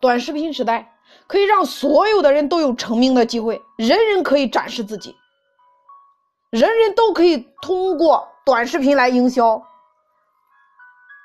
[0.00, 0.94] 短视频时代
[1.26, 5.16] 可以让所有的人都有成名的机会，人人可以展示自己，
[6.50, 9.62] 人人都可以通过短视频来营销，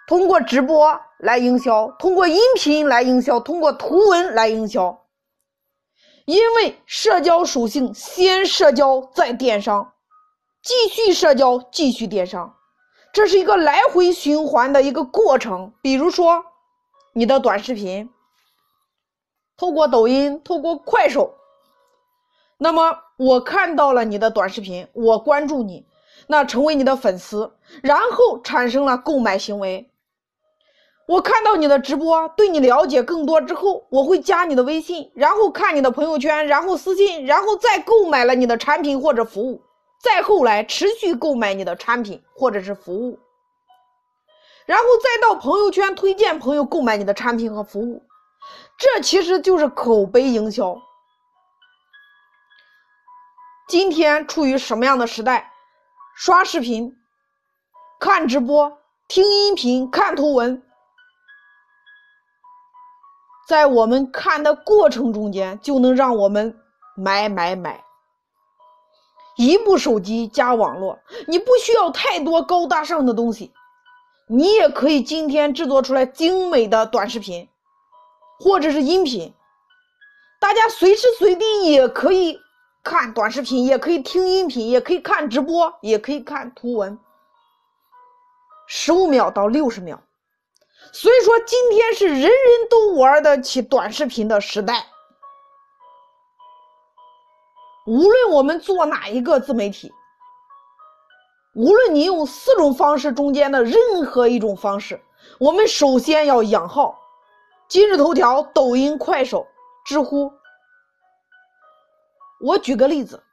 [0.08, 5.00] 通过直播来营销，通过音频来营销，通过图文来营销。
[6.26, 9.94] 因为社交属性，先社交再电商，
[10.62, 12.56] 继续社交继续电商，
[13.12, 15.74] 这是一个来回循环的一个过程。
[15.82, 16.42] 比如说，
[17.14, 18.10] 你的短视频，
[19.58, 21.34] 透过抖音，透过快手，
[22.58, 25.86] 那么我看到了你的短视频，我关注你，
[26.28, 29.90] 那成为你的粉丝，然后产生了购买行为。
[31.06, 39.62] 我看到你的直播，对你了解更多之后，我会加你的微信，然后看你的朋友圈，然后私信，然后再购买了你的产品或者服务，
[40.02, 43.20] 再后来持续购买你的产品或者是服务，
[44.66, 48.02] 然后再到朋友圈推荐朋友购买你的产品和服务，
[48.78, 50.76] 这其实就是口碑营销。
[53.68, 55.52] 今天处于什么样的时代？
[56.16, 56.96] 刷视频、
[58.00, 58.78] 看直播、
[59.08, 60.62] 听音频、看图文。
[63.48, 66.56] 在我们看的过程中间，就能让我们
[66.96, 67.84] 买买买。
[69.36, 73.52] 一部手机加网络，你不需要太多高大上的东西，
[74.28, 77.50] 你也可以今天制作出来精美的短视频，
[78.44, 79.34] 或者是音频。
[80.38, 82.38] 大家随时随地也可以
[82.84, 87.00] 看短视频，也可以听音频，也可以看直播，也可以看图文。
[88.68, 90.04] 十五秒到六十秒。
[90.92, 92.32] 所以说，今天是人人
[92.70, 94.86] 都玩得起短视频的时代。
[97.88, 99.94] 无论我们做哪一个自媒体，
[101.56, 105.02] 无论你用四种方式中间的任何一种方式，
[105.40, 107.00] 我们首先要养号。
[107.70, 109.48] 今日头条、抖音、快手、
[109.86, 110.32] 知乎。
[112.42, 113.24] 我举个例子，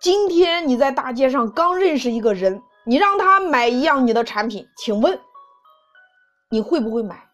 [0.00, 5.20] 今天你在大街上刚认识一个人，你让他买一样你的产品，请问？
[6.50, 7.28] 你会不会买？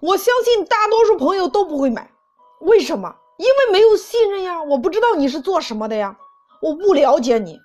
[0.00, 2.10] 我相信大多数朋友都不会买，
[2.60, 3.14] 为什么？
[3.38, 6.16] 因为没有信任呀，我不知道你是做什么的呀，
[6.62, 7.58] 我不了解你。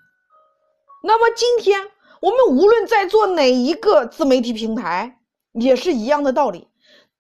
[1.04, 1.90] 那么今天
[2.22, 5.20] 我们无论在做哪一个自媒体平台，
[5.54, 6.68] 也是一样的道理。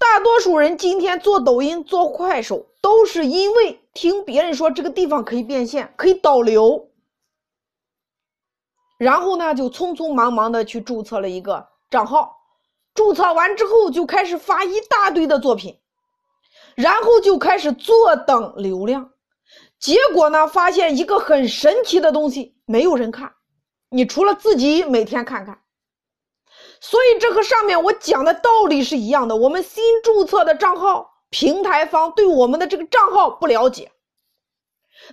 [0.02, 6.90] 大多数人今天做抖音、做快手，都是因为听别人说这个地方可以变现、可以导流，
[8.98, 12.36] 然后呢就匆匆忙忙的去注册了一个账号。
[12.96, 15.80] 注册完之后就开始发一大堆的作品，
[16.74, 19.12] 然后就开始坐等流量。
[19.80, 23.32] 结果呢，发现一个很神奇的东西，没有人看，
[23.90, 25.61] 你除了自己每天看看。
[26.82, 29.38] 所以这和上面我讲的道理是一样的。
[29.38, 33.94] 我们新注册的账号，平台方对我们的这个账号不了解，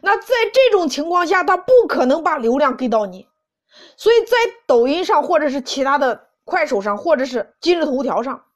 [0.02, 3.28] 那在这种情况下，他不可能把流量给到你。
[3.96, 4.36] 所以在
[4.66, 6.24] 抖音上或者是其他的。
[6.48, 8.46] 快手上或者是今日头条上，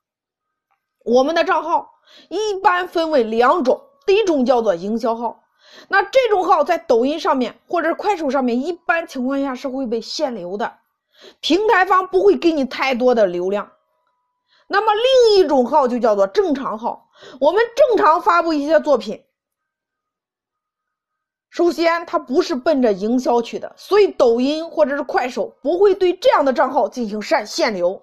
[1.04, 1.90] 我们的账号
[2.30, 5.42] 一般分为两种，第一种叫做营销号，
[5.88, 10.78] 那这种号在抖音上面或者快手上面，一般情况下是会被限流的，
[11.40, 13.70] 平台方不会给你太多的流量。
[14.68, 17.08] 那么另一种号就叫做正常号，
[17.40, 19.22] 我们正常发布一些作品。
[21.50, 28.02] 首先，它不是奔着营销去的，所以抖音或者是快手不会对这样的账号进行限限流。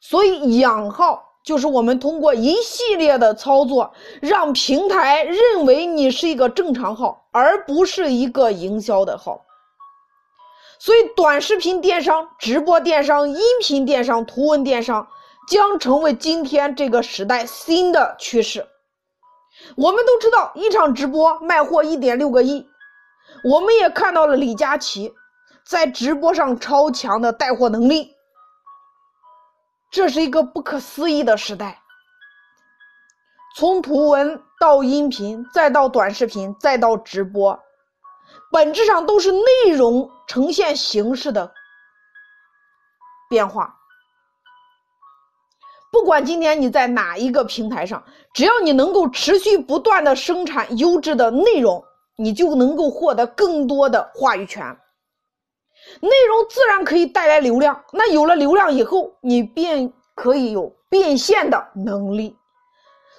[0.00, 9.44] 所以养号就是我们通过一系列的操作，让平台认为你是一个正常号，而不是一个营销的号。
[10.84, 15.08] 所以，短视频电商、直播电商、音频电商、图文电商
[15.48, 18.68] 将成为今天这个时代新的趋势。
[19.78, 22.68] 我们都知道，一场直播卖货一点六个亿。
[23.50, 25.14] 我们也看到了李佳琦
[25.64, 28.14] 在直播上超强的带货能力。
[29.90, 31.80] 这是一个不可思议的时代。
[33.56, 37.58] 从图文到音频，再到短视频，再到直播，
[38.54, 41.52] 本质上都是内容呈现形式的
[43.28, 43.74] 变化。
[45.90, 48.00] 不管今天你在哪一个平台上，
[48.32, 51.82] 只要你能够持续不断的生产优质的内容，
[52.16, 54.64] 你就能够获得更多的话语权。
[56.00, 62.36] 内容自然可以带来流量，那有了流量以后，你便可以有变现的能力。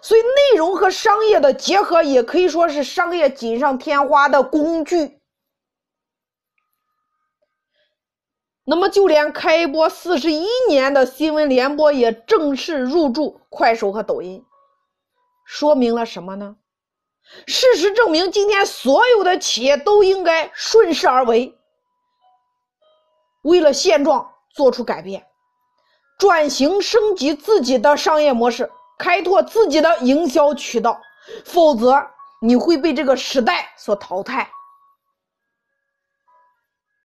[0.02, 5.20] 所以，内容和商业的结合也可以说是商业锦上添花的工具。
[8.68, 14.44] 那么，就连开播四十一年的新闻联播也正式入驻快手和抖音，
[15.46, 16.56] 说明了什么呢？
[17.46, 21.56] 事实证明，今天所有的企业都应该顺势而为，
[23.44, 25.28] 为了现状做出改变，
[26.18, 31.00] 转型升级自己的商业模式，开拓自己的营销渠道，
[31.44, 32.04] 否则
[32.42, 34.50] 你会被这个时代所淘汰。